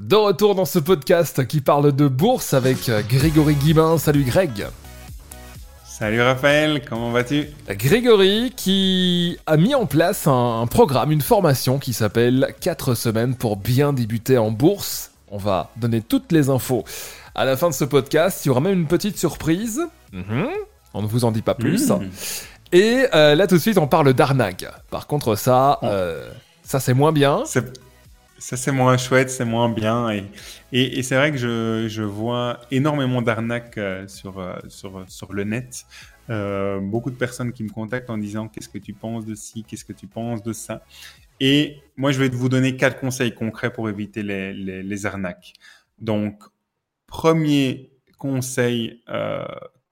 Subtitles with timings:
[0.00, 3.98] De retour dans ce podcast qui parle de bourse avec Grégory Guibin.
[3.98, 4.66] Salut Greg.
[5.84, 7.48] Salut Raphaël, comment vas-tu?
[7.68, 13.58] Grégory qui a mis en place un, programme, une formation qui s'appelle 4 semaines pour
[13.58, 15.10] bien débuter en bourse.
[15.30, 16.82] On va donner toutes les infos
[17.34, 18.46] à la fin de ce podcast.
[18.46, 19.82] Il y aura même une petite surprise.
[20.12, 20.48] Mhm.
[20.94, 21.90] On ne vous en dit pas plus.
[21.90, 22.10] Mhm.
[22.72, 24.64] Et euh, là tout de suite on parle d'arnaque.
[24.90, 26.30] Par contre ça, euh,
[26.62, 27.44] ça c'est moins bien.
[28.40, 30.08] Ça, c'est moins chouette, c'est moins bien.
[30.72, 35.84] Et, c'est vrai que je, vois énormément d'arnaques euh, sur, euh, sur, sur le net.
[36.30, 39.62] Euh, beaucoup de personnes qui me contactent en disant qu'est-ce que tu penses de ci,
[39.62, 40.82] qu'est-ce que tu penses de ça.
[41.38, 45.52] Et moi, je vais vous donner quatre conseils concrets pour éviter les, les, arnaques.
[45.98, 46.42] Donc,
[47.06, 49.02] premier conseil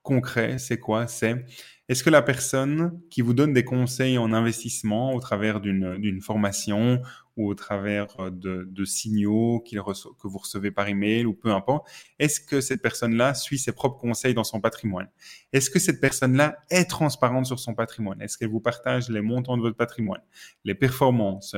[0.02, 1.07] concret, c'est quoi?
[1.07, 1.45] C'est
[1.88, 7.01] est-ce que la personne qui vous donne des conseils en investissement au travers d'une formation
[7.38, 11.88] ou au travers euh, de, signaux que vous recevez par email ou peu importe,
[12.19, 15.09] est-ce que cette personne-là suit ses propres conseils dans son patrimoine?
[15.52, 18.20] Est-ce que cette personne-là est transparente sur son patrimoine?
[18.20, 20.23] Est-ce qu'elle vous partage les montants de votre patrimoine,
[20.65, 21.57] les performances,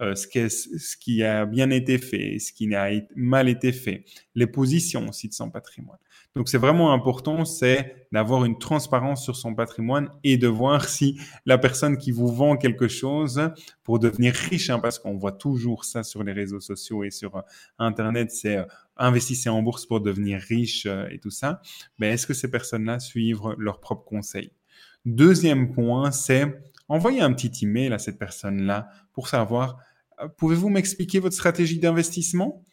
[0.00, 4.04] euh, ce, qui ce qui a bien été fait, ce qui a mal été fait,
[4.34, 5.98] les positions aussi de son patrimoine.
[6.36, 11.18] Donc c'est vraiment important, c'est d'avoir une transparence sur son patrimoine et de voir si
[11.44, 13.50] la personne qui vous vend quelque chose
[13.82, 17.36] pour devenir riche, hein, parce qu'on voit toujours ça sur les réseaux sociaux et sur
[17.36, 17.42] euh,
[17.80, 18.64] Internet, c'est euh,
[18.96, 21.62] investissez en bourse pour devenir riche euh, et tout ça.
[21.98, 24.52] Mais est-ce que ces personnes-là suivent leurs propres conseils?
[25.04, 29.78] Deuxième point, c'est envoyer un petit email à cette personne-là pour savoir,
[30.36, 32.64] pouvez-vous m'expliquer votre stratégie d'investissement?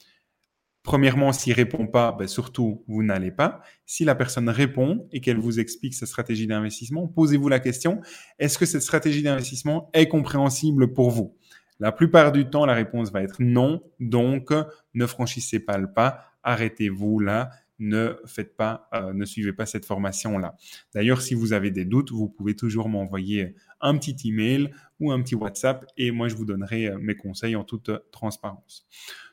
[0.84, 3.62] Premièrement, s'il répond pas, ben surtout, vous n'allez pas.
[3.86, 8.00] Si la personne répond et qu'elle vous explique sa stratégie d'investissement, posez-vous la question,
[8.39, 11.36] est-ce que cette stratégie d'investissement est compréhensible pour vous?
[11.80, 13.82] La plupart du temps, la réponse va être non.
[14.00, 14.52] Donc,
[14.94, 19.86] ne franchissez pas le pas, arrêtez-vous là, ne faites pas, euh, ne suivez pas cette
[19.86, 20.56] formation-là.
[20.94, 25.21] D'ailleurs, si vous avez des doutes, vous pouvez toujours m'envoyer un petit email ou un
[25.21, 28.87] petit WhatsApp et moi, je vous donnerai euh, mes conseils en toute transparence.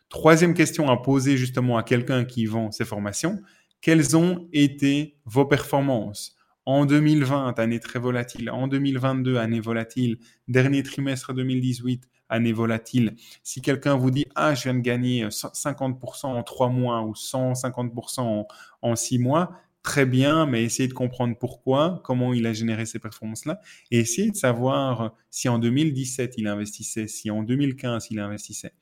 [0.09, 3.41] Troisième question à poser justement à quelqu'un qui vend ses formations.
[3.81, 6.37] Quelles ont été vos performances?
[6.67, 13.17] En 2020, année très volatile, en 2022, année volatile, dernier trimestre 2018, année volatile.
[13.43, 18.47] Si quelqu'un vous dit, ah, je viens de gagner 50% en trois mois ou 150%
[18.83, 19.53] en, six mois,
[19.83, 23.61] très bien, mais essayez de comprendre pourquoi, comment il a généré ces performances-là,
[23.91, 28.73] et essayez de savoir si en 2017 il investissait, si en 2015 il investissait.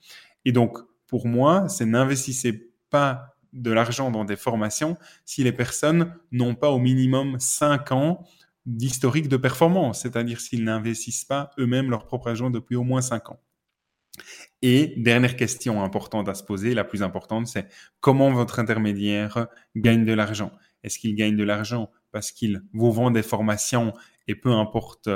[0.44, 0.78] Et donc,
[1.09, 6.70] pour moi, c'est n'investissez pas de l'argent dans des formations si les personnes n'ont pas
[6.70, 8.24] au minimum 5 ans
[8.64, 13.30] d'historique de performance, c'est-à-dire s'ils n'investissent pas eux-mêmes leur propre argent depuis au moins 5
[13.30, 13.40] ans.
[14.60, 17.68] Et dernière question importante à se poser, la plus importante, c'est
[18.00, 20.52] comment votre intermédiaire gagne de l'argent?
[20.84, 23.92] Est-ce qu'il gagne de l'argent parce qu'il vous vend des formations
[24.28, 25.08] et peu importe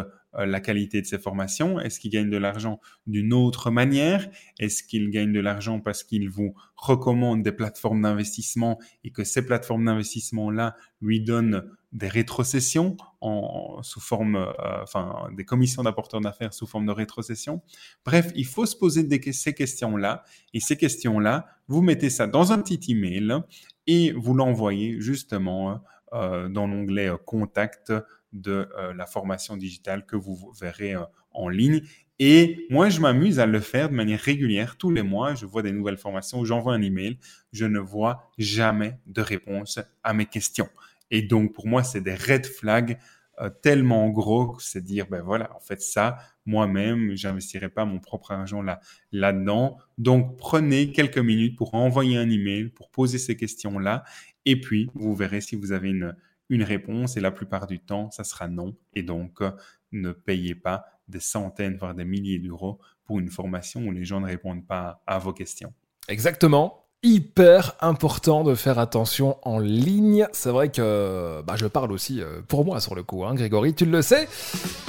[0.44, 4.28] la qualité de ses formations Est-ce qu'il gagne de l'argent d'une autre manière?
[4.58, 9.44] Est-ce qu'il gagne de l'argent parce qu'il vous recommande des plateformes d'investissement et que ces
[9.44, 16.52] plateformes d'investissement-là lui donnent des rétrocessions en, sous forme, euh, enfin, des commissions d'apporteurs d'affaires
[16.52, 17.62] sous forme de rétrocession.
[18.04, 20.22] Bref, il faut se poser ces questions-là.
[20.52, 23.38] Et ces questions-là, vous mettez ça dans un petit email
[23.86, 25.74] et vous l'envoyez justement euh,
[26.12, 27.92] dans l'onglet Contact
[28.32, 31.82] de euh, la formation digitale que vous verrez euh, en ligne.
[32.18, 34.76] Et moi, je m'amuse à le faire de manière régulière.
[34.76, 37.18] Tous les mois, je vois des nouvelles formations, j'envoie un email,
[37.52, 40.68] je ne vois jamais de réponse à mes questions.
[41.10, 42.98] Et donc, pour moi, c'est des red flags
[43.38, 47.98] euh, tellement gros que c'est dire, ben voilà, en fait, ça, moi-même, j'investirai pas mon
[47.98, 48.80] propre argent là,
[49.12, 49.76] là-dedans.
[49.98, 54.04] Donc, prenez quelques minutes pour envoyer un email, pour poser ces questions-là.
[54.46, 56.14] Et puis, vous verrez si vous avez une,
[56.48, 58.74] une réponse et la plupart du temps, ça sera non.
[58.94, 59.50] Et donc, euh,
[59.92, 64.20] ne payez pas des centaines, voire des milliers d'euros pour une formation où les gens
[64.20, 65.72] ne répondent pas à vos questions.
[66.08, 66.84] Exactement.
[67.02, 70.26] Hyper important de faire attention en ligne.
[70.32, 73.74] C'est vrai que bah, je parle aussi euh, pour moi sur le coup, hein, Grégory,
[73.74, 74.28] tu le sais.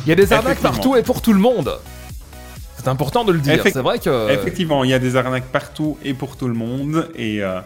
[0.06, 1.78] Il y a des arnaques partout et pour tout le monde.
[2.78, 3.62] C'est important de le dire.
[3.64, 4.32] C'est vrai que.
[4.32, 7.10] Effectivement, il y a des arnaques partout et pour tout le monde.
[7.16, 7.60] Et, euh,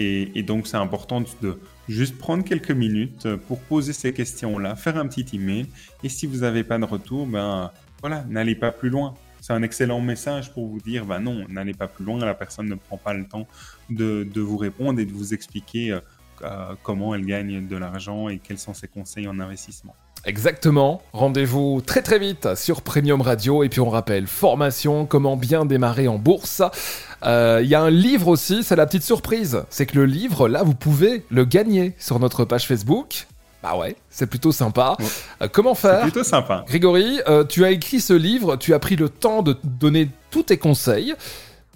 [0.00, 1.58] et, donc, c'est important de,
[1.88, 5.66] juste prendre quelques minutes pour poser ces questions-là, faire un petit email.
[6.02, 7.70] Et si vous n'avez pas de retour, ben
[8.00, 9.14] voilà, n'allez pas plus loin.
[9.40, 12.18] C'est un excellent message pour vous dire, ben non, n'allez pas plus loin.
[12.18, 13.46] La personne ne prend pas le temps
[13.88, 16.00] de, de vous répondre et de vous expliquer euh,
[16.42, 19.94] euh, comment elle gagne de l'argent et quels sont ses conseils en investissement.
[20.26, 21.02] Exactement.
[21.12, 23.64] Rendez-vous très très vite sur Premium Radio.
[23.64, 26.62] Et puis on rappelle, formation, comment bien démarrer en bourse.
[27.22, 29.62] Il euh, y a un livre aussi, c'est la petite surprise.
[29.70, 33.26] C'est que le livre, là, vous pouvez le gagner sur notre page Facebook.
[33.62, 34.96] Bah ouais, c'est plutôt sympa.
[35.42, 36.64] Euh, comment faire Plutôt sympa.
[36.66, 40.44] Grégory, euh, tu as écrit ce livre, tu as pris le temps de donner tous
[40.44, 41.14] tes conseils.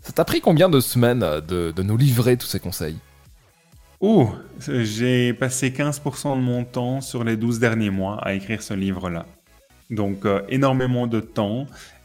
[0.02, 2.96] Ça t'a pris combien de semaines de, de nous livrer tous ces conseils?
[4.06, 4.29] Ouh,
[4.59, 9.25] j'ai passé 15% de mon temps sur les 12 derniers mois à écrire ce livre-là.
[9.89, 11.65] Donc euh, énormément de temps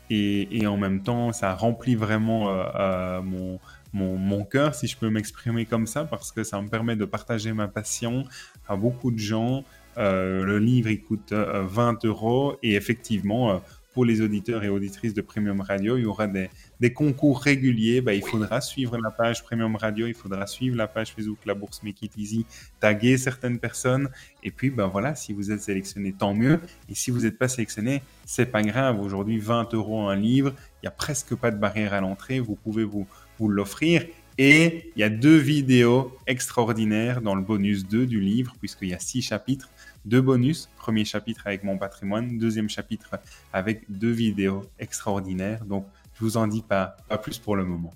[0.10, 3.60] et, en même temps ça remplit vraiment euh, euh, mon,
[3.92, 7.04] mon, mon cœur, si je peux m'exprimer comme ça, parce que ça me permet de
[7.04, 8.24] partager ma passion
[8.70, 9.66] à beaucoup de gens.
[9.98, 13.62] le livre il coûte 20 euros et effectivement
[13.94, 16.50] pour les auditeurs et auditrices de Premium Radio, il y aura des,
[16.80, 18.02] des concours réguliers.
[18.02, 21.54] Bah, il faudra suivre la page Premium Radio, il faudra suivre la page Facebook La
[21.54, 22.46] Bourse Make It Easy,
[22.80, 24.10] taguer certaines personnes.
[24.44, 26.60] Et puis, ben voilà, si vous êtes sélectionné, tant mieux.
[26.90, 29.00] Et si vous n'êtes pas sélectionné, c'est pas grave.
[29.02, 32.40] Aujourd'hui, 20 euros un livre, il n'y a presque pas de barrière à l'entrée.
[32.40, 33.08] Vous pouvez vous,
[33.40, 34.06] vous l'offrir.
[34.38, 38.94] Et il y a deux vidéos extraordinaires dans le bonus 2 du livre, puisqu'il y
[38.94, 39.70] a six chapitres
[40.10, 40.70] deux bonus.
[40.78, 43.20] Premier chapitre avec mon patrimoine, deuxième chapitre
[43.54, 45.64] avec deux vidéos extraordinaires.
[45.66, 45.86] Donc,
[46.16, 47.94] je vous en dis pas, pas plus pour le moment.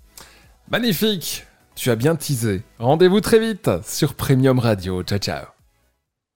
[0.70, 1.46] Magnifique
[1.76, 2.62] Tu as bien teasé.
[2.78, 5.02] Rendez-vous très vite sur Premium Radio.
[5.04, 5.46] Ciao, ciao.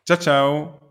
[0.08, 0.87] Ciao, ciao